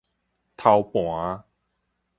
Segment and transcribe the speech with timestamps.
[0.57, 1.45] 頭盤